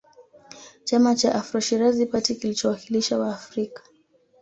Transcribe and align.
Chama 0.83 1.11
cha 1.15 1.31
AfroShirazi 1.35 2.05
party 2.05 2.35
kilichowakilisha 2.35 3.19
Waafrika 3.19 3.83